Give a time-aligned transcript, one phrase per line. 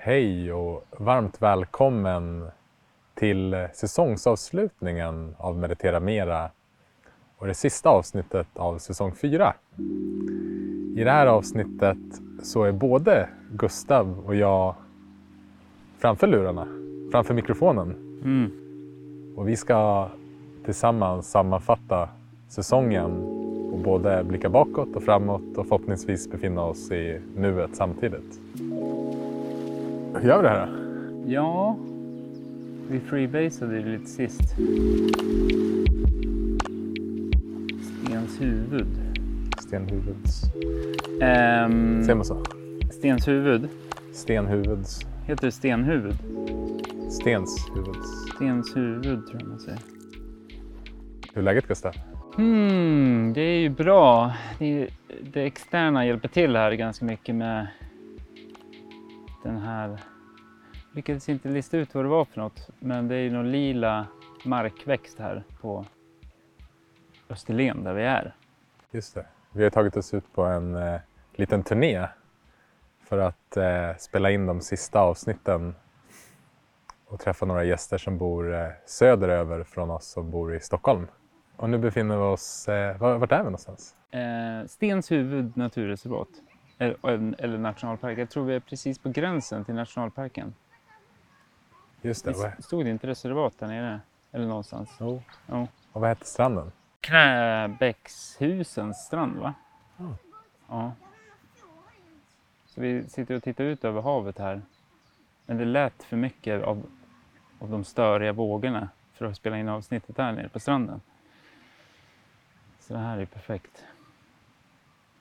[0.00, 2.50] Hej och varmt välkommen
[3.14, 6.50] till säsongsavslutningen av Meditera Mera
[7.38, 9.54] och det sista avsnittet av säsong 4.
[10.96, 11.98] I det här avsnittet
[12.42, 14.74] så är både Gustav och jag
[15.98, 16.66] framför lurarna,
[17.12, 17.90] framför mikrofonen.
[18.24, 18.50] Mm.
[19.36, 20.08] Och vi ska
[20.64, 22.08] tillsammans sammanfatta
[22.48, 23.22] säsongen
[23.72, 28.40] och både blicka bakåt och framåt och förhoppningsvis befinna oss i nuet samtidigt.
[30.22, 30.72] Gör vi det här då?
[31.26, 31.76] Ja,
[32.90, 34.54] vi freebasade lite sist.
[37.82, 38.86] Stens huvud.
[39.58, 40.42] Stenhuvuds...
[41.22, 42.44] Ehm, Säger man så?
[42.90, 43.68] Stens huvud.
[44.12, 45.00] Stenhuvuds...
[45.26, 46.14] Heter det stenhuvud?
[47.10, 48.08] Stens huvuds...
[48.36, 49.80] Stens huvud tror jag man säger.
[51.34, 51.94] Hur är läget Gustav?
[52.36, 54.32] Hmm, det är ju bra.
[54.58, 54.88] Det,
[55.32, 57.66] det externa hjälper till här ganska mycket med
[59.42, 59.98] den här.
[60.92, 64.06] Lyckades inte lista ut vad det var för något, men det är ju någon lila
[64.44, 65.84] markväxt här på
[67.30, 68.34] Österlen där vi är.
[68.90, 69.26] Just det.
[69.52, 71.00] Vi har tagit oss ut på en eh,
[71.32, 72.08] liten turné
[73.04, 75.74] för att eh, spela in de sista avsnitten
[77.06, 81.06] och träffa några gäster som bor eh, söderöver från oss som bor i Stockholm.
[81.56, 82.68] Och nu befinner vi oss...
[82.68, 83.94] Eh, var- vart är vi någonstans?
[84.10, 86.28] Eh, Stens huvud naturreservat.
[86.78, 88.18] Eller, eller nationalpark.
[88.18, 90.54] Jag tror vi är precis på gränsen till nationalparken.
[92.02, 92.32] Just det.
[92.32, 94.00] Det stod det inte reservat där nere?
[94.32, 95.00] Eller någonstans?
[95.00, 95.20] oh.
[95.46, 95.66] Ja.
[95.92, 96.72] Och vad heter stranden?
[97.00, 99.54] Knäbäckshusens strand va?
[99.98, 100.14] Mm.
[100.68, 100.92] Ja.
[102.66, 104.62] Så vi sitter och tittar ut över havet här.
[105.46, 106.86] Men det lät för mycket av,
[107.58, 111.00] av de störiga vågorna för att spela in avsnittet här nere på stranden.
[112.80, 113.84] Så det här är perfekt.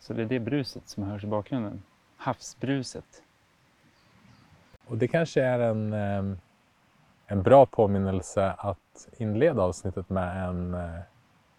[0.08, 1.84] Så det är det bruset som hörs i bakgrunden.
[2.18, 3.24] Havsbruset.
[4.86, 6.38] Och det kanske är en, eh,
[7.26, 11.00] en bra påminnelse att inleda avsnittet med en eh,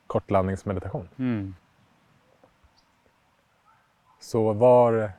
[0.07, 1.09] kortlandningsmeditation.
[1.19, 1.55] Mm.
[4.21, 5.13] Så var,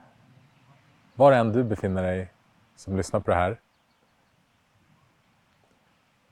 [1.15, 2.31] var än du befinner dig
[2.75, 3.59] som lyssnar på det här.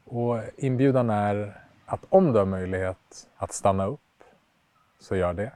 [0.04, 4.24] Och inbjudan är att om du har möjlighet att stanna upp,
[5.00, 5.52] så gör det.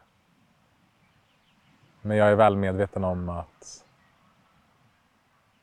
[2.01, 3.85] Men jag är väl medveten om att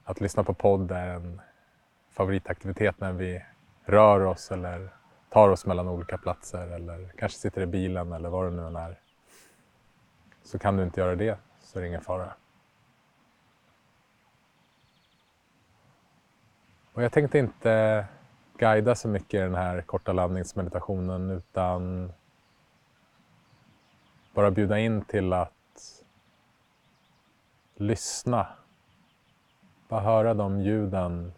[0.04, 1.41] att lyssna på podd är en
[2.10, 3.44] favoritaktivitet när vi
[3.84, 4.88] rör oss eller
[5.28, 8.77] tar oss mellan olika platser eller kanske sitter i bilen eller vad det nu än
[8.77, 9.00] är.
[10.43, 12.32] Så kan du inte göra det så är det ingen fara.
[16.93, 18.06] Och jag tänkte inte
[18.59, 22.12] guida så mycket i den här korta landningsmeditationen utan
[24.34, 25.57] bara bjuda in till att
[27.78, 28.47] lyssna.
[29.89, 31.33] Bara höra de ljuden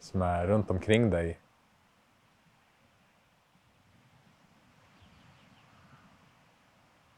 [0.00, 1.40] som är runt omkring dig.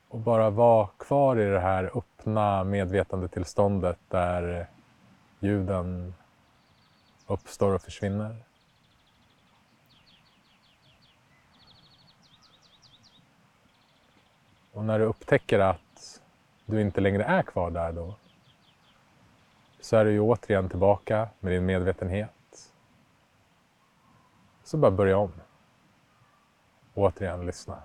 [0.08, 4.66] Och bara vara kvar i det här öppna medvetandetillståndet där
[5.40, 6.14] ljuden
[7.26, 8.36] uppstår och försvinner.
[14.72, 16.20] Och när du upptäcker att
[16.66, 18.14] du inte längre är kvar där då
[19.88, 22.72] så är du ju återigen tillbaka med din medvetenhet.
[24.64, 25.32] Så bara börja om.
[26.94, 27.82] Återigen lyssna.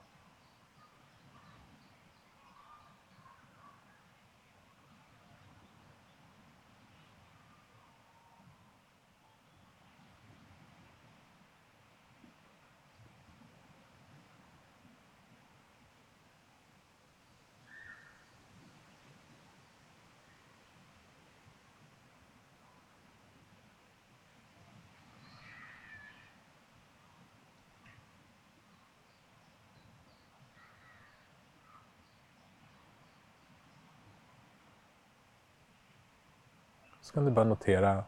[37.13, 38.03] Så kan du bara notera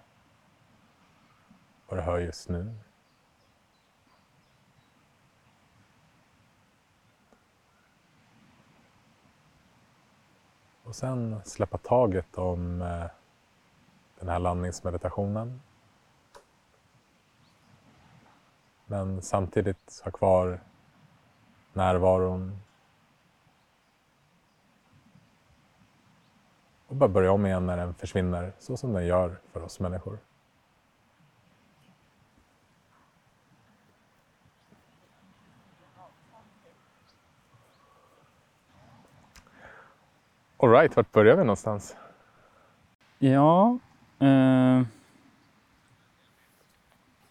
[1.87, 2.75] vad du hör just nu.
[10.83, 13.05] Och sen släppa taget om eh,
[14.19, 15.61] den här landningsmeditationen.
[18.85, 20.63] Men samtidigt ha kvar
[21.73, 22.59] närvaron.
[26.95, 30.17] Och bara börja om igen när den försvinner, så som den gör för oss människor.
[40.57, 41.95] Alright, vart börjar vi någonstans?
[43.19, 43.79] Ja,
[44.19, 44.81] eh,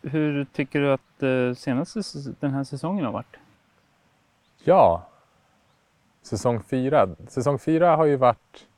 [0.02, 2.00] hur tycker du att eh, senaste
[2.40, 3.36] den här säsongen har varit?
[4.64, 5.08] Ja,
[6.22, 7.08] säsong fyra.
[7.28, 8.68] Säsong fyra har ju varit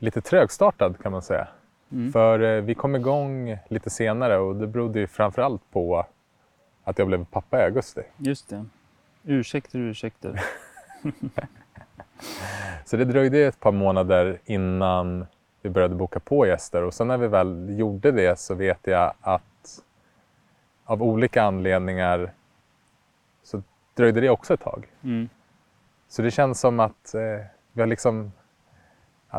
[0.00, 1.48] lite trögstartad kan man säga.
[1.92, 2.12] Mm.
[2.12, 6.06] För eh, vi kom igång lite senare och det berodde ju framförallt på
[6.84, 8.02] att jag blev pappa i augusti.
[8.16, 8.66] Just det.
[9.24, 10.40] Ursäkter, ursäkter.
[12.84, 15.26] Så det dröjde ett par månader innan
[15.62, 19.12] vi började boka på gäster och sen när vi väl gjorde det så vet jag
[19.20, 19.82] att
[20.84, 22.32] av olika anledningar
[23.42, 23.62] så
[23.94, 24.86] dröjde det också ett tag.
[25.02, 25.28] Mm.
[26.08, 28.32] Så det känns som att eh, vi har liksom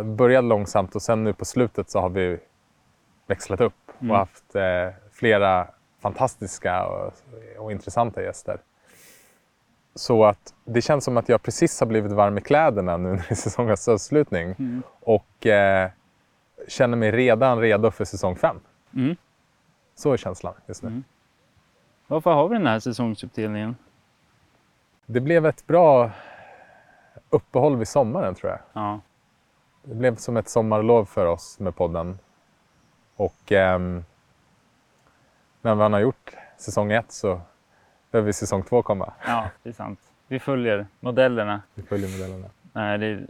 [0.03, 2.39] börjat långsamt och sen nu på slutet så har vi
[3.27, 4.11] växlat upp mm.
[4.11, 5.67] och haft eh, flera
[5.99, 7.13] fantastiska och,
[7.57, 8.57] och, intressanta gäster.
[9.95, 13.17] Så att det känns som att jag precis har blivit varm i kläderna nu när
[13.17, 14.83] det är säsongens avslutning mm.
[14.99, 15.89] och eh,
[16.67, 18.59] känner mig redan redo för säsong fem.
[18.93, 19.15] Mm.
[19.95, 20.87] Så är känslan just nu.
[20.89, 21.03] Mm.
[22.07, 23.75] Varför har vi den här säsongsuppdelningen?
[25.05, 26.11] Det blev ett bra
[27.29, 28.59] uppehåll vid sommaren tror jag.
[28.73, 28.99] Ja.
[29.83, 32.19] Det blev som ett sommarlov för oss med podden.
[33.15, 33.79] Och eh,
[35.61, 37.41] när man har gjort säsong ett så
[38.11, 39.13] behöver säsong två komma.
[39.25, 39.99] Ja, det är sant.
[40.27, 41.61] Vi följer modellerna.
[41.73, 42.49] Vi följer modellerna.
[42.73, 43.25] Nej, det,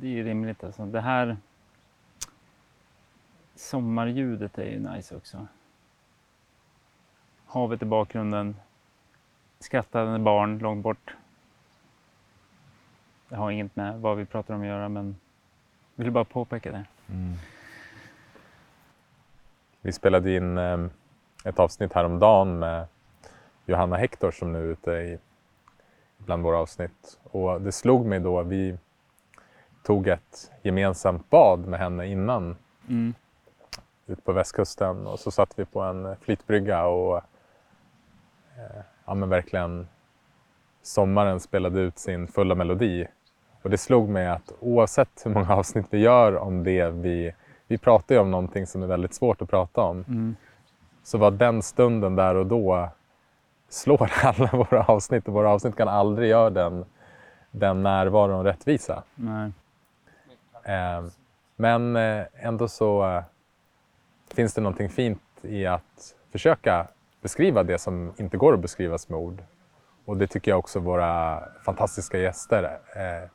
[0.00, 0.86] det är rimligt alltså.
[0.86, 1.36] Det här
[3.54, 5.46] sommarljudet är ju nice också.
[7.46, 8.56] Havet i bakgrunden.
[9.58, 11.16] Skrattande barn långt bort.
[13.28, 15.16] Det har inget med vad vi pratar om att göra men
[15.98, 16.84] jag vill bara påpeka det.
[17.08, 17.34] Mm.
[19.80, 20.90] Vi spelade in ehm,
[21.44, 22.86] ett avsnitt häromdagen med
[23.66, 25.18] Johanna Hector som nu är ute i,
[26.18, 27.18] bland våra avsnitt.
[27.22, 28.78] Och det slog mig då, vi
[29.82, 32.56] tog ett gemensamt bad med henne innan
[32.88, 33.14] mm.
[34.06, 37.16] ut på västkusten och så satt vi på en flytbrygga och
[38.56, 39.88] eh, ja, men verkligen
[40.82, 43.08] sommaren spelade ut sin fulla melodi.
[43.68, 47.34] Och det slog mig att oavsett hur många avsnitt vi gör om det vi...
[47.66, 50.04] Vi pratar ju om någonting som är väldigt svårt att prata om.
[50.08, 50.36] Mm.
[51.02, 52.88] Så var den stunden där och då
[53.68, 56.84] slår alla våra avsnitt och våra avsnitt kan aldrig göra den,
[57.50, 59.02] den närvaron rättvisa.
[59.14, 59.52] Nej.
[60.64, 61.04] Eh,
[61.56, 63.22] men eh, ändå så eh,
[64.34, 66.86] finns det någonting fint i att försöka
[67.20, 69.42] beskriva det som inte går att beskrivas med ord.
[70.04, 73.28] Och det tycker jag också våra fantastiska gäster eh,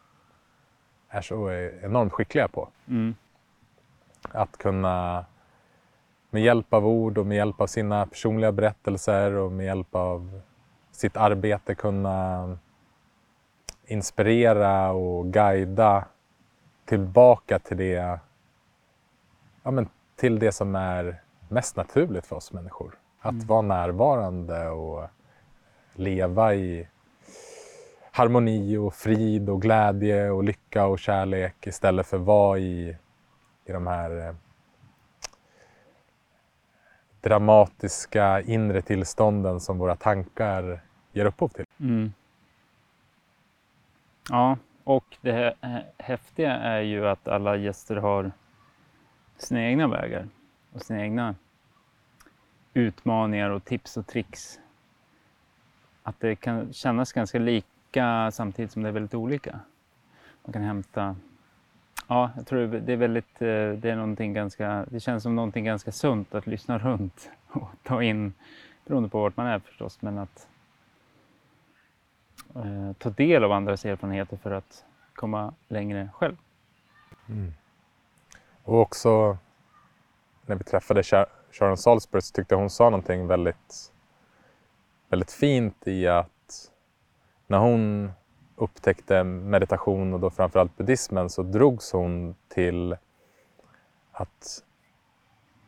[1.13, 1.51] är så
[1.83, 2.69] enormt skickliga på.
[2.87, 3.15] Mm.
[4.31, 5.25] Att kunna
[6.29, 10.41] med hjälp av ord och med hjälp av sina personliga berättelser och med hjälp av
[10.91, 12.57] sitt arbete kunna
[13.85, 16.05] inspirera och guida
[16.85, 18.19] tillbaka till det,
[19.63, 22.99] ja, men till det som är mest naturligt för oss människor.
[23.19, 23.47] Att mm.
[23.47, 25.09] vara närvarande och
[25.93, 26.87] leva i
[28.15, 32.97] harmoni och frid och glädje och lycka och kärlek istället för att vara i,
[33.65, 34.35] i de här eh,
[37.21, 40.81] dramatiska inre tillstånden som våra tankar
[41.11, 41.65] ger upphov till.
[41.79, 42.13] Mm.
[44.29, 48.31] Ja, och det eh, häftiga är ju att alla gäster har
[49.37, 50.27] sina egna vägar
[50.73, 51.35] och sina egna
[52.73, 54.59] utmaningar och tips och tricks.
[56.03, 57.39] Att det kan kännas ganska
[57.93, 59.59] lika samtidigt som det är väldigt olika.
[60.43, 61.15] Man kan hämta
[62.07, 65.65] Ja, jag tror det är väldigt, eh, det är någonting ganska, det känns som någonting
[65.65, 68.33] ganska sunt att lyssna runt och ta in,
[68.85, 70.47] beroende på vart man är förstås, men att
[72.55, 74.85] eh, ta del av andras erfarenheter för att
[75.15, 76.37] komma längre själv.
[77.29, 77.53] Mm.
[78.63, 79.37] Och också
[80.45, 81.03] när vi träffade
[81.51, 83.91] Sharon Salzberg så tyckte hon sa någonting väldigt,
[85.09, 86.29] väldigt fint i att
[87.47, 88.11] när hon
[88.55, 92.97] upptäckte meditation och då framförallt buddhismen så drogs hon till
[94.11, 94.63] att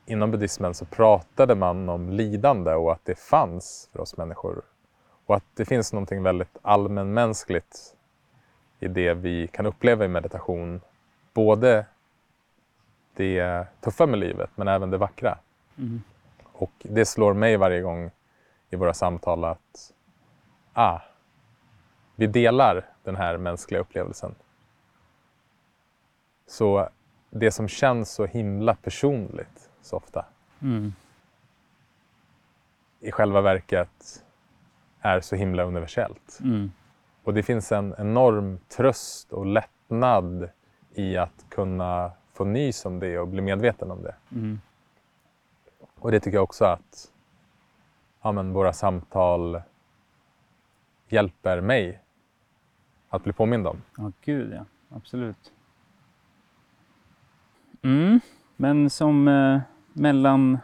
[0.06, 4.62] inom buddhismen så pratade man om lidande och att det fanns för oss människor.
[5.26, 7.96] Och att det finns någonting väldigt allmänmänskligt
[8.80, 10.82] i det vi kan uppleva i meditation.
[11.34, 11.86] Både
[13.16, 15.38] det tuffa med livet men även det vackra.
[15.78, 16.02] Mm.
[16.52, 18.12] Och det slår mig varje gång
[18.70, 19.94] i våra samtal att
[20.74, 21.00] ah,
[22.16, 24.36] vi delar den här mänskliga upplevelsen.
[26.48, 26.90] Så
[27.30, 30.26] det som känns så himla personligt så ofta
[30.62, 30.94] mm.
[33.00, 34.24] i själva verket
[35.00, 36.40] är så himla universellt.
[36.44, 36.72] Mm.
[37.24, 40.50] Och det finns en enorm tröst och lättnad
[40.94, 44.16] i att kunna få nys om det och bli medveten om det.
[44.32, 44.62] Mm.
[46.00, 47.12] Och det tycker jag också att
[48.22, 49.62] ja, men våra samtal
[51.08, 52.02] hjälper mig
[53.16, 53.82] att bli påmind om.
[53.98, 54.66] Ja, gud ja.
[54.96, 55.52] Absolut.
[57.82, 58.20] Mm.
[58.56, 59.60] Men som eh,
[59.94, 60.60] mellan,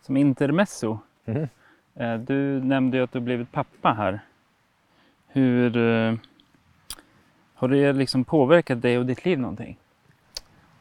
[0.00, 0.98] som intermezzo.
[1.24, 1.48] Mhm.
[1.94, 4.20] Eh, du nämnde ju att du blivit pappa här.
[5.26, 6.14] Hur eh,
[7.54, 9.78] har det liksom påverkat dig och ditt liv någonting?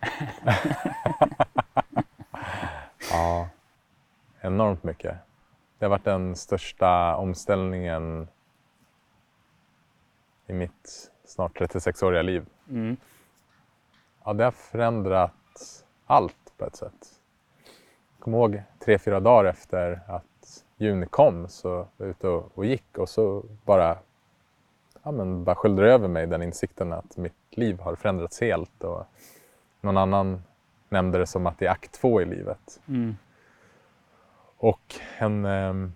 [3.11, 3.49] Ja,
[4.41, 5.17] enormt mycket.
[5.79, 8.27] Det har varit den största omställningen
[10.47, 12.45] i mitt snart 36-åriga liv.
[12.69, 12.97] Mm.
[14.23, 15.33] Ja, det har förändrat
[16.05, 17.19] allt på ett sätt.
[18.11, 22.51] Jag kommer ihåg tre, fyra dagar efter att juni kom så var jag ute och,
[22.57, 23.97] och gick och så bara,
[25.03, 28.83] ja, men bara sköljde över mig den insikten att mitt liv har förändrats helt.
[28.83, 29.05] Och
[29.81, 30.43] någon annan
[30.89, 32.81] nämnde det som att det är akt två i livet.
[32.87, 33.15] Mm.
[34.57, 35.93] Och en, ehm,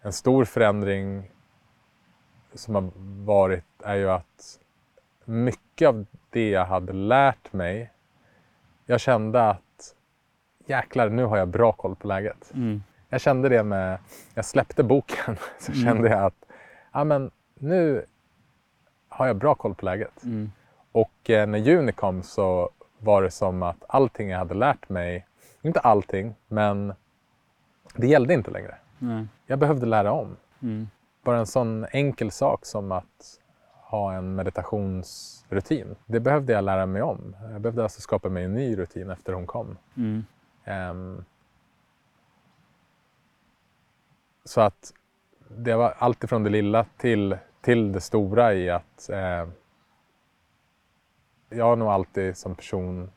[0.00, 1.30] en stor förändring
[2.54, 2.90] som har
[3.24, 4.58] varit är ju att
[5.24, 7.90] mycket av det jag hade lärt mig,
[8.86, 9.94] jag kände att
[10.66, 12.50] jäklar, nu har jag bra koll på läget.
[12.54, 12.82] Mm.
[13.08, 13.98] Jag kände det med,
[14.34, 15.84] jag släppte boken, så Mm.
[15.84, 16.44] kände jag att
[16.92, 18.06] ja, men nu
[19.08, 20.22] har jag bra koll på läget.
[20.22, 20.52] Mm.
[20.92, 25.26] Och eh, när juni kom så var det som att allting jag hade lärt mig,
[25.62, 26.94] inte allting, men
[27.96, 28.74] det gällde inte längre.
[28.98, 29.26] Nej.
[29.46, 30.36] Jag behövde lära om.
[30.62, 30.88] Mm.
[31.28, 33.40] Bara en sån enkel sak som att
[33.72, 35.96] ha en meditationsrutin.
[36.06, 37.36] Det behövde jag lära mig om.
[37.52, 39.78] Jag behövde alltså skapa mig en ny rutin efter hon kom.
[39.96, 40.24] Mm.
[40.64, 41.24] Ehm,
[44.44, 44.92] så att
[45.48, 49.48] det var allt ifrån det lilla till, till det stora i att eh,
[51.48, 53.10] jag har nog alltid som person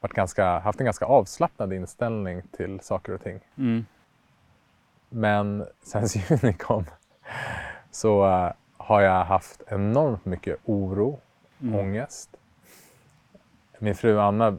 [0.00, 3.40] varit ganska, haft en ganska avslappnad inställning till saker och ting.
[3.56, 3.86] Mm.
[5.08, 6.84] Men sen juni kom
[7.90, 11.20] så eh, har jag haft enormt mycket oro,
[11.62, 11.74] Mm.
[11.80, 12.36] ångest.
[13.78, 14.56] Min fru Anna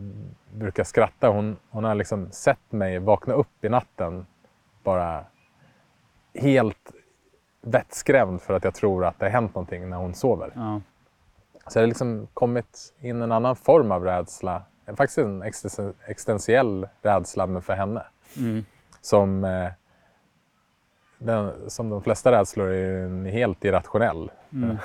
[0.53, 1.29] brukar skratta.
[1.29, 4.25] Hon, hon har liksom sett mig vakna upp i natten
[4.83, 5.25] bara
[6.33, 6.91] helt
[7.61, 10.51] vettskrämd för att jag tror att det har hänt någonting när hon sover.
[10.55, 10.81] Ja.
[11.67, 14.61] Så det har liksom kommit in en annan form av rädsla.
[14.85, 18.03] Faktiskt en existen- existentiell rädsla men för henne.
[18.37, 18.65] Mm.
[19.01, 19.71] Som, eh,
[21.17, 24.31] den, som de flesta rädslor är den helt irrationell.
[24.53, 24.77] Mm.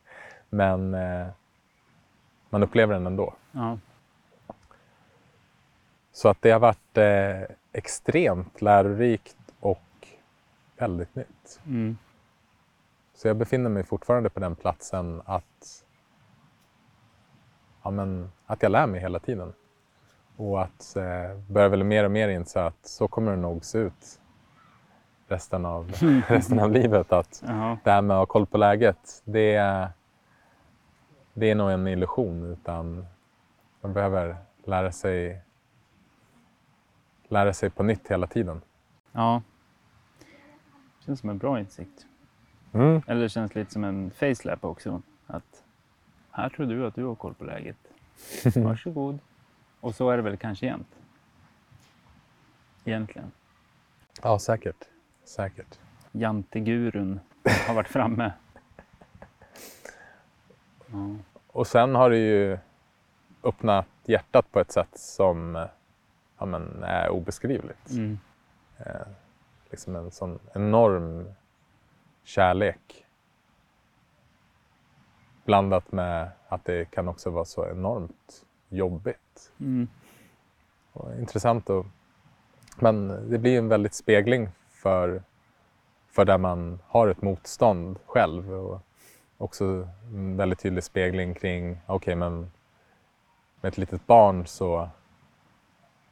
[0.50, 1.26] Men eh,
[2.50, 3.34] man upplever den ändå.
[3.52, 3.78] Ja.
[6.12, 10.08] Så att det har varit eh, extremt lärorikt och
[10.76, 11.60] väldigt nytt.
[11.66, 11.98] Mm.
[13.14, 15.84] Så jag befinner mig fortfarande på den platsen att,
[17.82, 19.52] ja, men, att jag lär mig hela tiden.
[20.36, 23.78] Och att eh, börjar väl mer och mer inse att så kommer det nog se
[23.78, 24.20] ut
[25.28, 25.92] resten av,
[26.28, 27.12] resten av livet.
[27.12, 27.78] Att Jaha.
[27.84, 29.88] det här med att ha koll på läget, det är,
[31.34, 32.44] det är nog en illusion.
[32.52, 33.06] Utan
[33.80, 35.40] man behöver lära sig,
[37.28, 38.60] lära sig på nytt hela tiden.
[39.12, 39.42] Ja.
[41.06, 42.06] Känns som en bra insikt.
[42.72, 43.02] Mm.
[43.06, 45.02] Eller det känns lite som en facelap också.
[45.26, 45.64] Att
[46.30, 47.76] här tror du att du har koll på läget.
[48.56, 49.18] Varsågod.
[49.80, 50.88] Och så är det väl kanske jämt.
[52.84, 53.30] Egentligen.
[54.22, 54.88] Ja, säkert.
[55.28, 55.78] Säkert.
[56.12, 57.20] Jantegurun
[57.66, 58.32] har varit framme.
[60.92, 61.16] Ja.
[61.46, 62.58] Och sen har det ju
[63.42, 65.66] öppnat hjärtat på ett sätt som
[66.38, 67.90] ja, men, är obeskrivligt.
[67.90, 68.18] Mm.
[68.78, 69.06] Eh,
[69.70, 71.34] liksom en sån enorm
[72.22, 73.06] kärlek.
[75.44, 79.52] Blandat med att det kan också vara så enormt jobbigt.
[79.60, 79.88] Mm.
[80.92, 81.86] Och intressant och,
[82.78, 84.48] Men det blir en väldigt spegling
[84.82, 85.22] för,
[86.10, 88.52] för där man har ett motstånd själv.
[88.52, 88.80] Och
[89.38, 92.50] också en väldigt tydlig spegling kring, okej men
[93.60, 94.88] med ett litet barn så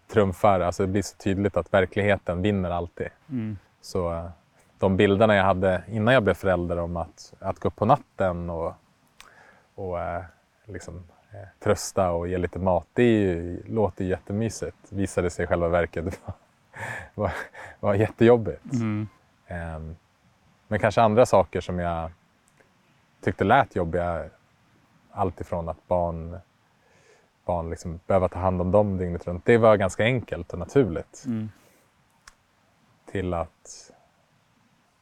[0.08, 3.08] trumfar, alltså det blir så tydligt att verkligheten vinner alltid.
[3.30, 3.58] Mm.
[3.80, 4.30] Så
[4.78, 8.50] de bilderna jag hade innan jag blev förälder om att, att gå upp på natten
[8.50, 8.72] och,
[9.74, 10.22] och eh,
[10.64, 10.94] liksom,
[11.30, 14.92] eh, trösta och ge lite mat, det är ju, låter ju jättemysigt.
[14.92, 16.20] Visade sig i själva verket
[17.14, 17.32] var,
[17.80, 18.72] var, jättejobbigt.
[18.72, 19.08] Mm.
[19.46, 19.96] Ehm,
[20.68, 22.10] men kanske andra saker som jag
[23.20, 24.24] tyckte lät jobbiga.
[25.10, 26.38] Allt ifrån att barn,
[27.44, 29.44] barn liksom behöva ta hand om dem dygnet runt.
[29.44, 31.22] Det var ganska enkelt och naturligt.
[31.26, 31.50] Mm.
[33.10, 33.92] Till att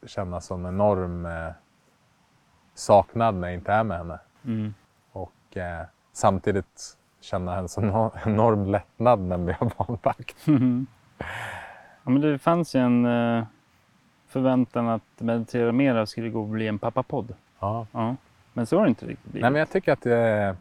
[0.07, 1.50] känna sån enorm eh,
[2.75, 4.19] saknad när jag inte är med henne.
[4.45, 4.75] Mm.
[5.12, 7.85] Och eh, samtidigt känna en sån
[8.25, 10.37] enorm lättnad när vi har barnvakt.
[12.05, 13.45] ja, men det fanns ju en, eh,
[14.27, 17.35] förväntan att Meditera Mera skulle gå och bli en pappapodd.
[17.61, 17.87] Ja.
[17.93, 18.17] Ja.
[18.53, 19.43] Men så har det inte riktigt blivit.
[19.43, 20.57] Nej, men jag tycker att det,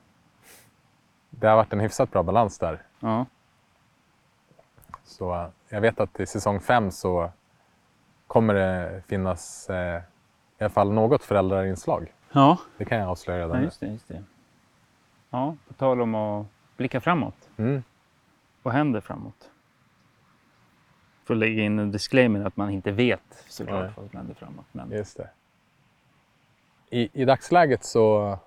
[1.30, 2.82] det har varit en hyfsat bra balans där.
[3.00, 3.26] Ja.
[5.04, 7.32] Så jag vet att i säsong fem så
[8.28, 10.02] kommer det finnas eh,
[10.60, 12.14] i alla fall något föräldrarinslag.
[12.32, 12.58] ja.
[12.78, 14.24] Det kan jag avslöja redan Ja, just det, just det.
[15.30, 16.46] Ja, på tal om att
[16.78, 17.50] blicka framåt.
[17.58, 17.84] Mm.
[18.64, 19.50] Vad händer framåt?
[21.24, 24.66] Får lägga in en disclaimer att man inte vet såklart vad som händer framåt.
[24.72, 24.92] Men...
[24.92, 25.30] Just det.
[26.90, 28.38] I, I dagsläget så,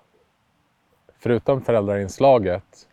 [1.19, 2.87] förutom föräldrainslaget,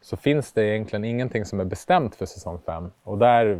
[0.00, 2.90] så finns det egentligen ingenting som är bestämt för säsong 5.
[3.02, 3.58] Och där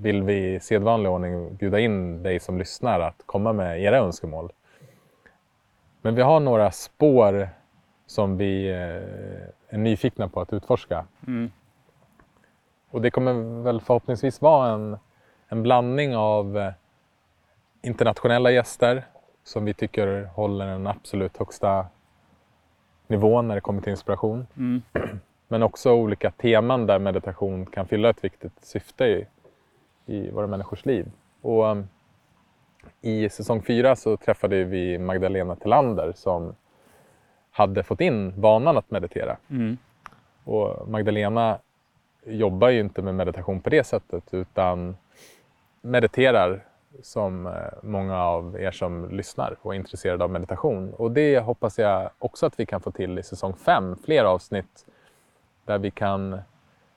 [0.00, 4.52] vill vi i sedvanlig ordning bjuda in dig som lyssnar att komma med era önskemål.
[6.02, 7.48] Men vi har några spår
[8.06, 11.04] som vi eh, är nyfikna på att utforska.
[11.26, 11.50] Mm.
[12.92, 14.98] Och det kommer väl förhoppningsvis vara en,
[15.48, 16.72] en blandning av eh,
[17.82, 19.04] internationella gäster
[19.44, 21.86] som vi tycker håller den absolut högsta
[23.06, 24.46] nivån när det kommer till inspiration.
[24.56, 24.82] Mm.
[25.48, 29.26] Men också olika teman där meditation kan fylla ett viktigt syfte i,
[30.06, 31.10] i våra människors liv.
[31.42, 31.88] Och um,
[33.00, 36.54] i säsong fyra så träffade vi Magdalena Tillander som
[37.50, 39.36] hade fått in vanan att meditera.
[39.50, 39.76] Mm.
[40.44, 41.58] Och Magdalena
[42.24, 44.96] jobbar ju inte med meditation på det sättet utan
[45.80, 46.64] mediterar
[47.02, 47.52] som eh,
[47.82, 50.94] många av er som lyssnar och är intresserade av meditation.
[50.94, 54.86] Och det hoppas jag också att vi kan få till i säsong 5, fler avsnitt
[55.64, 56.40] där vi kan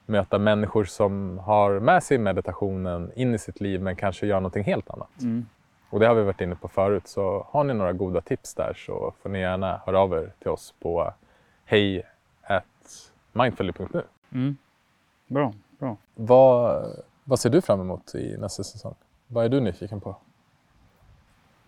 [0.06, 4.64] möta människor som har med sig meditationen in i sitt liv men kanske gör någonting
[4.64, 5.20] helt annat.
[5.20, 5.46] Mm.
[5.90, 8.74] Och det har vi varit inne på förut, så har ni några goda tips där
[8.74, 11.12] så får ni gärna höra av er till oss på
[11.64, 12.02] hej
[13.32, 14.02] mindfully.nu.
[14.32, 14.56] Mm.
[15.26, 15.96] Bra, bra.
[16.14, 16.86] Vad,
[17.24, 18.94] vad ser du fram emot i nästa säsong?
[19.26, 20.16] Vad är du nyfiken på?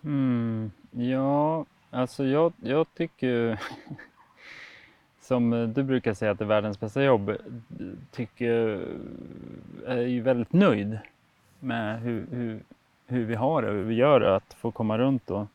[0.04, 0.70] Mm.
[0.90, 3.60] Ja, alltså jag, jag tycker
[5.20, 7.36] som du brukar säga att det är världens bästa jobb,
[8.10, 8.86] tycker
[9.86, 10.98] är ju väldigt nöjd
[11.60, 12.62] med hur, hur,
[13.06, 15.46] hur vi har det, hur vi gör det, att få komma runt och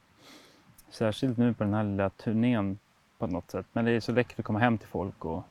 [0.89, 2.80] särskilt nu på den här lilla turnén
[3.18, 3.66] på något sätt.
[3.74, 5.44] Men det är så läckert att komma hem till folk och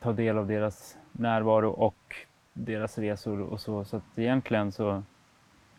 [0.00, 2.16] ta del av deras närvaro och
[2.52, 3.84] deras resor och så.
[3.84, 5.02] Så att egentligen så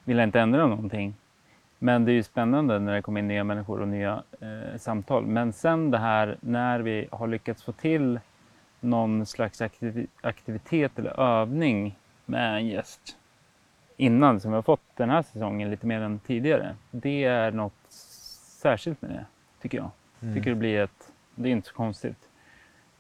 [0.04, 1.16] vill jag inte ändra någonting.
[1.80, 5.26] Men det är ju spännande när det kommer in nya människor och nya eh, samtal.
[5.26, 8.20] Men sen det här när vi har lyckats få till
[8.80, 13.18] någon slags aktivi- aktivitet eller övning med en gäst
[13.98, 16.76] innan som vi har fått den här säsongen lite mer än tidigare.
[16.92, 17.74] Det är något
[18.62, 19.26] särskilt med det,
[19.62, 19.90] tycker jag.
[20.36, 22.30] Tycker det blir ett, det är inte så konstigt.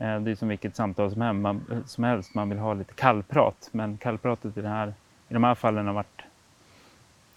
[0.04, 2.94] Eh, Det är som vilket samtal som, hem, man, som helst, man vill ha lite
[2.94, 3.70] kallprat.
[3.72, 4.94] Men kallpratet i, det här,
[5.30, 6.22] i de här fallen har varit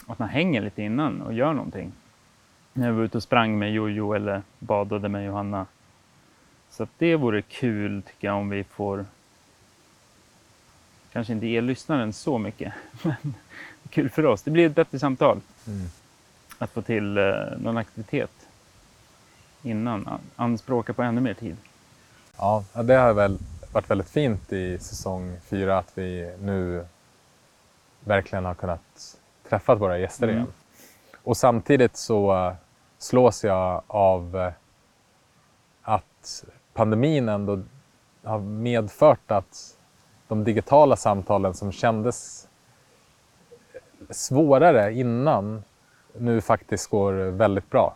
[0.07, 1.93] att man hänger lite innan och gör någonting.
[2.73, 5.67] När jag var ute och sprang med Jojo eller badade med Johanna.
[6.71, 9.05] Så det vore kul tycker jag om vi får
[11.13, 13.35] kanske inte ge lyssnaren så mycket, men
[13.91, 14.43] kul för oss.
[14.43, 15.87] Det blir ett bättre samtal Mm.
[16.59, 18.49] att få till eh, någon aktivitet
[19.63, 20.07] innan.
[20.07, 21.57] An- Anspråka på ännu mer tid.
[22.39, 23.39] Ja, det har väl
[23.73, 26.87] varit väldigt fint i säsong fyra att vi nu
[28.05, 29.17] verkligen har kunnat
[29.49, 30.37] träffa våra gäster Mm.
[30.37, 30.53] igen.
[31.23, 32.55] Och samtidigt så eh,
[32.99, 34.53] slås jag av eh,
[35.83, 36.45] att
[36.75, 37.63] pandemin ändå
[38.25, 39.77] har medfört att
[40.29, 42.49] de digitala samtalen som kändes
[44.11, 45.65] svårare innan
[46.13, 47.95] nu faktiskt går väldigt bra.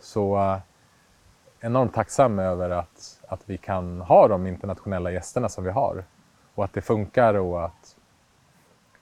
[0.00, 0.58] Så eh,
[1.60, 6.04] enormt tacksam över att, att vi kan ha de internationella gästerna som vi har.
[6.54, 7.96] Och att det funkar och att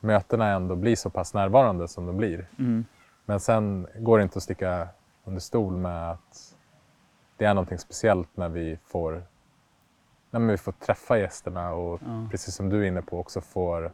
[0.00, 2.48] mötena ändå blir så pass närvarande som de blir.
[2.58, 2.84] Mm.
[3.24, 4.88] Men sen går det inte att sticka
[5.24, 6.56] under stol med att
[7.36, 9.22] det är någonting speciellt när vi får,
[10.30, 12.28] när vi får träffa gästerna och Ja.
[12.30, 13.92] precis som du är inne på också får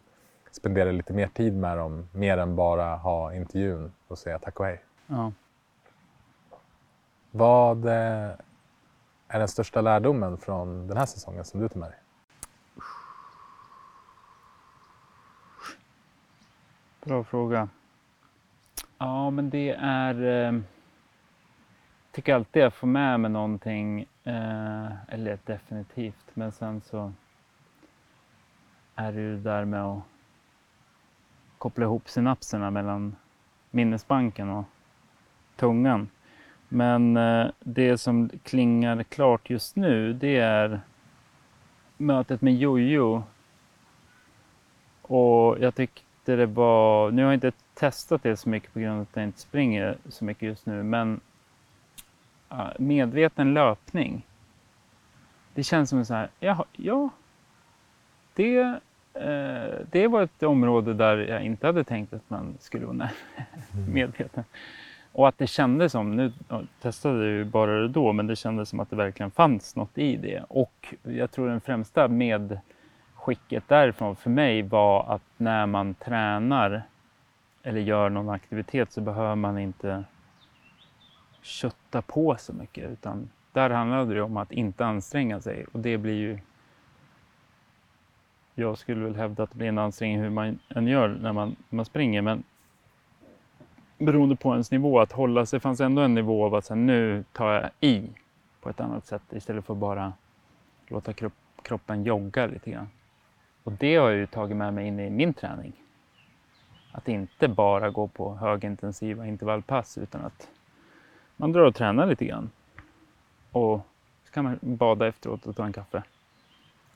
[0.50, 4.66] spendera lite mer tid med dem, mer än bara ha intervjun och säga tack och
[4.66, 4.84] hej.
[5.06, 5.32] Ja.
[7.30, 8.30] Vad eh,
[9.28, 11.98] är den största lärdomen från den här säsongen som du tar med dig?
[17.04, 17.68] Bra fråga.
[18.98, 20.22] Ja, men det är...
[20.22, 20.60] Eh,
[22.12, 24.00] tycker alltid jag får med mig någonting.
[24.24, 26.26] Eh, eller definitivt.
[26.34, 27.12] Men sen så
[28.94, 30.02] är det ju där med att
[31.58, 33.16] koppla ihop synapserna mellan
[33.70, 34.64] minnesbanken och
[35.56, 36.08] tungan.
[36.74, 40.80] Men eh, det som klingar klart just nu det är
[41.96, 43.22] mötet med Jojo.
[45.02, 48.94] Och jag tyckte det var, nu har jag inte testat det så mycket på grund
[48.96, 51.20] av att jag inte springer så mycket just nu, men
[52.78, 54.26] medveten löpning.
[55.54, 57.08] Det känns som sån här, ja, ja
[58.34, 62.94] det, uh, det var ett område där jag inte hade tänkt att man skulle vara
[63.74, 63.92] mm.
[63.92, 64.44] medveten.
[65.14, 66.32] Och att det kändes som, nu
[66.80, 69.98] testade jag ju bara det då, men det kändes som att det verkligen fanns något
[69.98, 70.44] i det.
[70.48, 76.82] Och jag tror den främsta medskicket därifrån för mig var att när man tränar
[77.62, 80.04] eller gör någon aktivitet så behöver man inte
[81.42, 85.98] kötta på så mycket utan där handlade det om att inte anstränga sig och det
[85.98, 86.38] blir ju
[88.54, 91.56] jag skulle väl hävda att det blir en ansträngning hur man än gör när man,
[91.68, 92.42] man springer men
[93.98, 96.80] beroende på ens nivå att hålla sig, fanns ändå en nivå av att så här,
[96.80, 98.08] nu tar jag i
[98.60, 100.12] på ett annat sätt istället för att bara
[100.88, 102.88] låta kropp, kroppen jogga lite grann.
[103.62, 105.72] Och det har jag ju tagit med mig in i min träning.
[106.92, 110.48] Att inte bara gå på högintensiva intervallpass utan att
[111.36, 112.50] man drar och tränar lite grann.
[113.50, 113.80] Och
[114.24, 116.02] så kan man bada efteråt och ta en kaffe.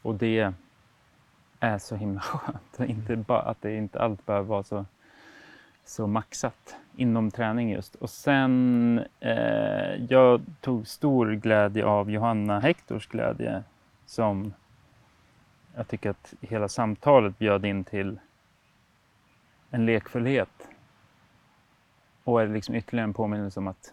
[0.03, 0.53] Och det
[1.61, 2.91] är så himla skönt.
[2.91, 4.85] Inte bara, att det inte allt behöver vara så,
[5.89, 7.95] så maxat inom träning just.
[7.95, 13.65] Och sen, eh, jag tog stor glädje av Johanna Hektors glädje
[14.07, 14.55] som
[15.75, 18.21] jag tycker att hela samtalet bjöd in till
[19.71, 20.69] en lekfullhet.
[22.25, 23.93] Och är liksom ytterligare en påminnelse om att,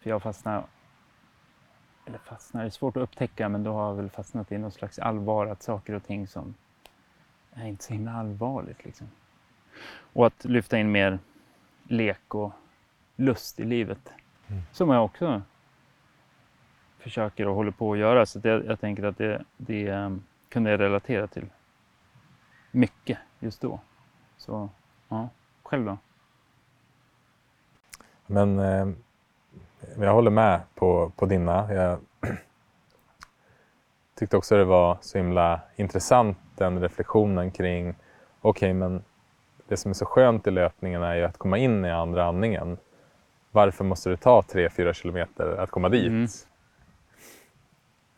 [0.00, 0.64] för jag fastnar,
[2.06, 4.72] eller fastnar, det är svårt att upptäcka, men då har jag väl fastnat i någon
[4.72, 6.54] slags allvar, att saker och ting som
[7.52, 9.08] är inte så himla allvarligt liksom.
[10.12, 11.18] Och att lyfta in mer
[11.84, 12.52] lek och
[13.16, 14.12] lust i livet.
[14.46, 14.62] Mm.
[14.72, 15.42] Som jag också
[16.98, 18.26] försöker och håller på att göra.
[18.26, 21.46] Så det, jag tänker att det, det um, kunde jag relatera till
[22.70, 23.80] mycket just då.
[24.36, 24.68] Så
[25.08, 25.28] ja,
[25.62, 25.98] själv då?
[28.26, 28.88] Men eh,
[29.98, 31.74] jag håller med på, på dina.
[31.74, 31.98] Jag
[34.14, 37.88] tyckte också det var så himla intressant den reflektionen kring
[38.40, 39.04] okej, okay, men
[39.70, 42.78] det som är så skönt i löpningen är ju att komma in i andra andningen.
[43.50, 46.06] Varför måste det ta 3-4 kilometer att komma dit?
[46.06, 46.26] Mm.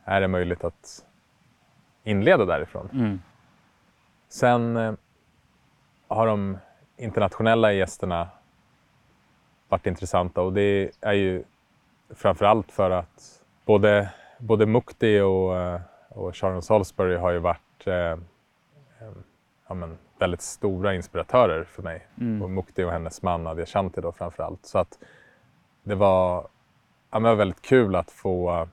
[0.05, 1.05] Är det möjligt att
[2.05, 2.88] inleda därifrån?
[2.93, 3.21] Mm.
[4.29, 4.95] Sen eh,
[6.09, 6.59] har de
[6.97, 8.29] internationella gästerna
[9.69, 11.45] varit intressanta och det är ju
[12.11, 17.95] framförallt för att både, både Mukti och, eh, och Sharon Salisbury har ju varit eh,
[17.95, 18.19] eh,
[19.69, 22.06] ja, men, väldigt stora inspiratörer för mig.
[22.20, 22.42] Mm.
[22.42, 24.66] Och Mukti och hennes man Nadia Shanti då framförallt.
[24.66, 24.98] Så att
[25.82, 26.46] det var,
[27.11, 28.68] ja, det var väldigt kul att få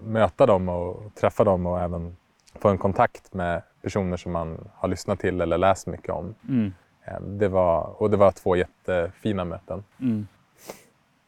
[0.00, 2.16] möta dem och träffa dem och även
[2.54, 6.34] få en kontakt med personer som man har lyssnat till eller läst mycket om.
[6.48, 6.72] Mm.
[7.04, 9.84] Eh, det var, och det var två jättefina möten.
[10.00, 10.26] Mm.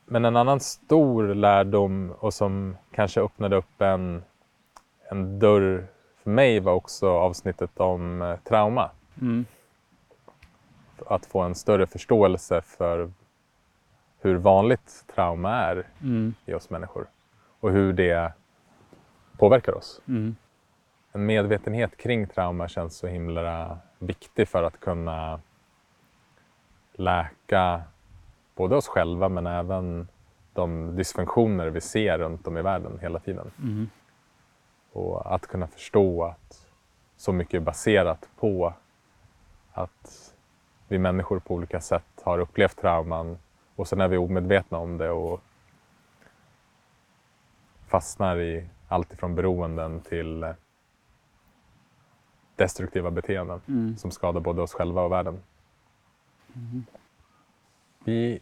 [0.07, 4.23] Men en annan stor lärdom och som kanske öppnade upp en,
[5.11, 5.87] en dörr
[6.23, 8.91] för mig var också avsnittet om eh, trauma.
[9.21, 9.45] Mm.
[11.07, 13.13] Att få en större förståelse för
[14.21, 16.35] hur vanligt trauma är mm.
[16.47, 17.07] i oss människor
[17.61, 18.33] och hur det
[19.39, 20.01] påverkar oss.
[20.09, 20.37] Mm
[21.15, 25.41] en medvetenhet kring trauma känns så himla viktig för att kunna
[26.93, 27.83] läka
[28.55, 30.09] både oss själva men även
[30.53, 33.51] de dysfunktioner vi ser runt om i världen hela tiden.
[33.63, 33.89] Mm.
[34.93, 36.67] Och att kunna förstå att
[37.17, 38.75] så mycket är baserat på
[39.75, 40.35] att
[40.89, 43.39] vi människor på olika sätt har upplevt trauman
[43.77, 45.41] och sen är vi omedvetna om det och
[47.87, 50.55] fastnar i allt ifrån beroenden till
[52.57, 53.97] destruktiva beteenden mm.
[53.97, 55.43] som skadar både oss själva och världen.
[56.55, 56.85] Mm.
[58.05, 58.41] Vi,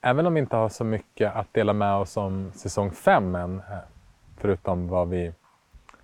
[0.00, 3.62] även om vi inte har så mycket att dela med oss om säsong 5 än,
[4.36, 5.32] förutom vad vi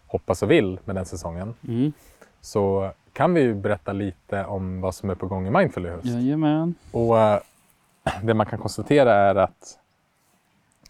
[0.06, 1.92] hoppas och vill med den säsongen, mm.
[2.40, 5.88] så kan vi ju berätta lite om vad som är på gång i Mindful i
[5.88, 6.04] höst.
[6.04, 6.74] Jajamän.
[6.92, 7.40] Och äh,
[8.22, 9.78] det man kan konstatera är att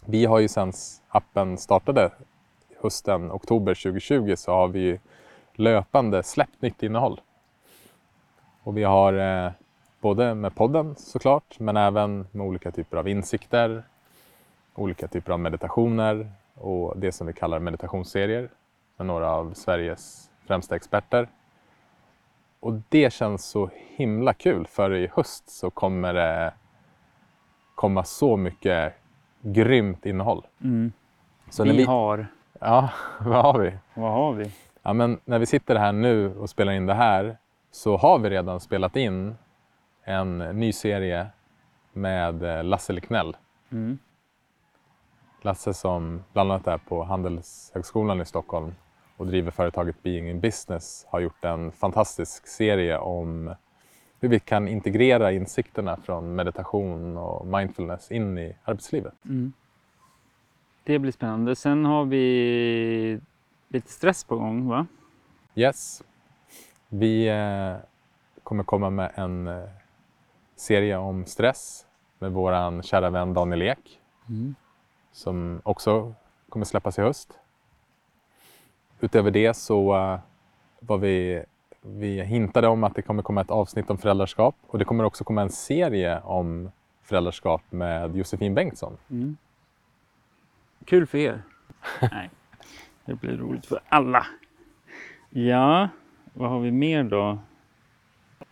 [0.07, 0.73] vi har ju sen
[1.09, 2.11] appen startade
[2.83, 5.01] hösten, oktober 2020, så har vi
[5.55, 7.21] löpande släppt nytt innehåll.
[8.63, 9.13] Och vi har
[9.47, 9.53] eh,
[10.01, 13.83] både med podden såklart, men även med olika typer av insikter,
[14.75, 18.49] olika typer av meditationer och det som vi kallar meditationsserier
[18.97, 21.29] med några av Sveriges främsta experter.
[22.65, 26.55] Och det känns så himla kul för i höst så kommer det
[27.75, 28.95] komma så mycket
[29.43, 30.47] grymt innehåll.
[30.61, 30.93] Mm.
[31.51, 32.27] Så vi, vi har...
[32.61, 33.79] Ja, vad har vi?
[33.95, 34.51] Vad har vi?
[34.83, 37.39] Ja, men när vi sitter här nu och spelar in det här
[37.71, 39.37] så har vi redan spelat in
[40.05, 41.27] en ny serie
[41.93, 43.37] med eh, Lasse Liknell.
[43.73, 43.99] Mm.
[45.43, 48.75] Lasse som bland annat är på Handelshögskolan i Stockholm
[49.17, 53.55] och driver företaget Being in Business har gjort en fantastisk serie om
[54.21, 59.15] hur vi kan integrera insikterna från meditation och mindfulness in i arbetslivet.
[59.25, 59.53] Mm.
[60.85, 61.57] Det blir spännande.
[61.57, 63.21] Sen har vi
[63.69, 64.87] lite stress på gång, va?
[65.55, 66.03] Yes.
[66.89, 67.77] Vi eh,
[68.43, 69.65] kommer komma med en eh,
[70.57, 71.87] serie om stress
[72.19, 74.55] med våran kära vän Daniel Ek Mm.
[75.13, 76.15] som också
[76.49, 77.39] kommer släppas i höst.
[79.01, 80.19] Utöver det så eh,
[80.81, 81.45] var vi,
[81.83, 85.25] vi hintade om att det kommer komma ett avsnitt om föräldraskap och det kommer också
[85.25, 86.71] komma en serie om
[87.03, 88.97] föräldraskap med Josefin Bengtsson.
[89.11, 89.37] Mm.
[90.85, 91.43] Kul för er.
[92.01, 92.31] Nej,
[93.05, 94.27] det blir roligt för alla.
[95.31, 95.89] Ja,
[96.33, 97.39] vad har vi mer då?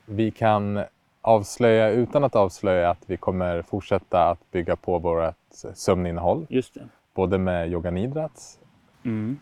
[0.06, 0.84] Vi kan
[1.20, 5.34] avslöja utan att avslöja att vi kommer fortsätta att bygga på vårt
[5.74, 6.88] sömninnehåll, Just det.
[7.14, 8.58] både med yoga nidrats
[9.04, 9.38] Mm.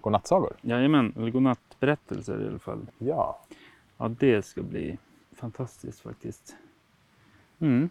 [0.00, 0.56] Godnattsagor.
[0.60, 2.86] Jajamän, eller godnattberättelser i alla fall.
[2.98, 3.40] Ja.
[3.96, 4.98] Ja, det ska bli
[5.32, 6.56] fantastiskt faktiskt.
[7.58, 7.90] Mm.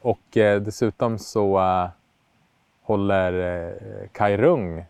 [0.00, 1.88] Och eh, dessutom så eh,
[2.82, 4.84] håller eh, Kai Rung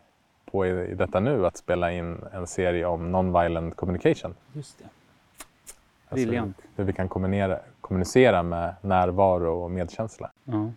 [0.45, 4.35] på i, i detta nu att spela in en serie om non-violent communication.
[4.53, 4.85] Just det.
[6.09, 6.61] Alltså Briljant.
[6.75, 10.31] hur vi kan kommunicera, kommunicera med närvaro och medkänsla.
[10.43, 10.71] Ja.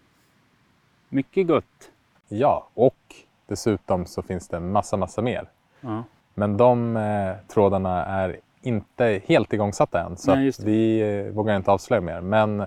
[1.09, 1.90] Mycket gott.
[2.28, 3.14] Ja, och
[3.46, 5.48] dessutom så finns det massa, massa mer.
[5.81, 6.02] Ja.
[6.35, 11.70] Men de eh, trådarna är inte helt igångsatta än så Nej, vi eh, vågar inte
[11.70, 12.20] avslöja mer.
[12.20, 12.66] Men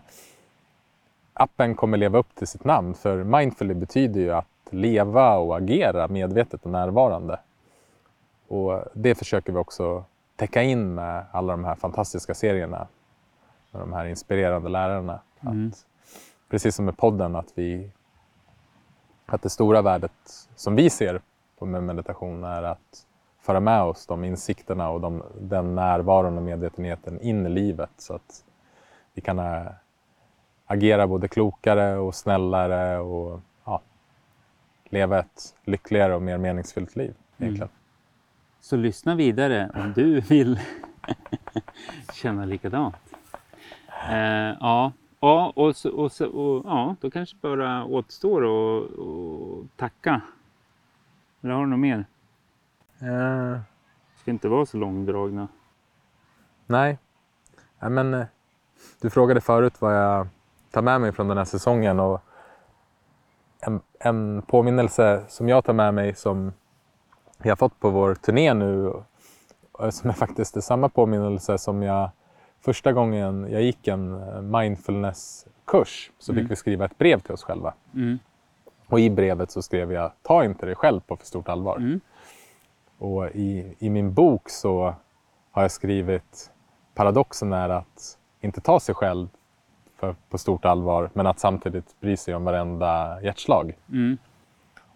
[1.33, 6.07] appen kommer leva upp till sitt namn för mindfully betyder ju att leva och agera
[6.07, 7.39] medvetet och närvarande.
[8.47, 10.03] Och det försöker vi också
[10.35, 12.87] täcka in med alla de här fantastiska serierna
[13.71, 15.19] med de här inspirerande lärarna.
[15.41, 15.67] Mm.
[15.67, 15.85] Att,
[16.49, 17.91] precis som med podden, att, vi,
[19.25, 21.21] att det stora värdet som vi ser
[21.59, 23.05] på med meditation är att
[23.41, 28.13] föra med oss de insikterna och de, den närvaron och medvetenheten in i livet så
[28.13, 28.43] att
[29.13, 29.73] vi kan ä,
[30.65, 33.81] agera både klokare och snällare och ja,
[34.89, 37.13] leva ett lyckligare och mer meningsfyllt liv.
[37.37, 37.67] Egentligen.
[37.67, 37.79] Mm.
[38.59, 40.59] Så lyssna vidare om du vill
[42.13, 42.95] känna likadant.
[44.09, 49.77] Eh, ja, ja och, så, och, så, och ja, då kanske bara återstår att att
[49.77, 50.21] tacka.
[51.41, 52.05] Eller har du något mer?
[52.99, 53.59] Eh,
[54.21, 55.47] Ska inte vara så långdragna.
[56.67, 56.97] nej,
[57.79, 58.25] ja, men eh,
[59.01, 60.27] du frågade förut vad jag
[60.71, 62.21] tar med mig från den här säsongen och
[63.59, 66.53] en, en påminnelse som jag tar med mig som
[67.37, 68.87] vi har fått på vår turné nu
[69.71, 72.09] och som är faktiskt är samma påminnelse som jag
[72.65, 76.43] första gången jag gick en eh, mindfulnesskurs så Mm.
[76.43, 77.73] fick vi skriva ett brev till oss själva.
[77.93, 78.19] Mm.
[78.87, 81.77] Och i brevet så skrev jag ta inte dig själv på för stort allvar.
[81.77, 81.99] Mm.
[82.97, 84.95] Och i, i min bok så
[85.51, 86.51] har jag skrivit
[86.93, 89.27] paradoxen är att inte ta sig själv
[89.95, 93.77] för, på stort allvar men att samtidigt bry sig om varenda hjärtslag.
[93.91, 94.17] Mm.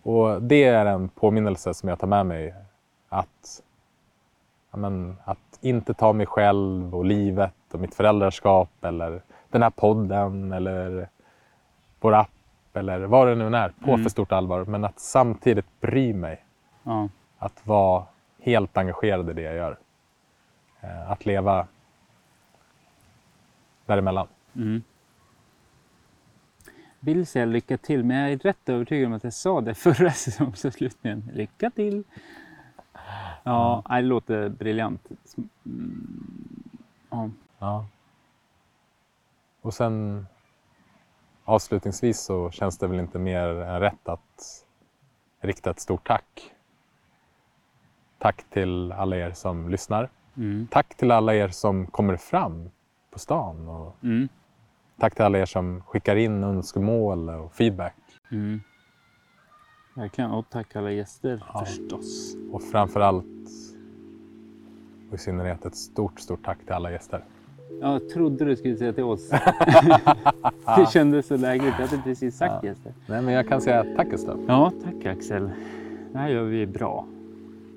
[0.04, 2.54] Och det är en påminnelse som jag tar med mig.
[3.10, 3.64] Att,
[4.72, 10.54] men, att inte ta mig själv och livet och mitt föräldraskap eller den här podden
[10.54, 11.10] eller
[12.00, 12.30] vår app
[12.74, 14.04] eller vad det nu är på Mm.
[14.04, 14.66] för stort allvar.
[14.66, 16.46] Men att samtidigt bry mig.
[16.84, 17.10] Ja.
[17.38, 18.04] Att vara
[18.42, 19.78] helt engagerad i det jag gör.
[20.82, 21.68] Eh, Att leva
[23.86, 24.28] däremellan.
[24.56, 24.82] Mm.
[27.00, 30.12] Vill säga lycka till, men jag är rätt övertygad om att jag sa det förra
[30.12, 31.30] säsongsavslutningen.
[31.34, 32.04] Lycka till!
[33.44, 35.08] Ja, det låter briljant.
[35.66, 36.60] Mm.
[37.10, 37.30] Ja.
[37.60, 37.86] Ja.
[39.62, 40.26] Och sen
[41.46, 44.66] avslutningsvis så känns det väl inte mer än rätt att
[45.42, 46.54] rikta ett stort tack.
[48.18, 50.10] Tack till alla er som lyssnar.
[50.38, 50.68] Mm.
[50.72, 52.70] Tack till alla er som kommer fram
[53.12, 53.68] på stan.
[53.68, 54.30] Och Mm.
[55.00, 57.96] tack till alla er som skickar in önskemål och feedback.
[58.32, 58.62] Mm.
[60.00, 60.32] Verkligen.
[60.32, 61.66] Och tack alla gäster Ja.
[61.66, 62.36] förstås.
[62.52, 63.26] Och framför allt
[65.10, 67.24] och i synnerhet ett stort, stort tack till alla gäster.
[67.82, 69.30] Jag trodde du skulle säga till oss.
[70.78, 71.74] det kändes så lägligt.
[71.80, 72.70] Jag hade precis sagt Ja.
[72.70, 72.94] gäster.
[73.08, 74.46] Nej, men jag kan säga tack Gustav.
[74.48, 75.52] Ja, tack Axel.
[76.12, 77.06] Det här gör vi bra.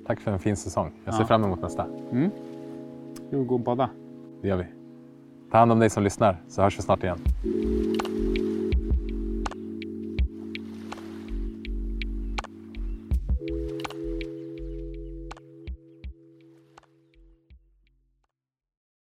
[0.06, 0.92] Tack för en fin säsong.
[1.04, 1.26] Jag ser Ja.
[1.26, 1.86] fram emot nästa.
[2.10, 2.30] Mm.
[3.30, 3.90] Vi gå och bada?
[4.42, 4.64] Det gör vi.
[5.50, 7.18] Ta hand om dig som lyssnar så hörs vi snart igen.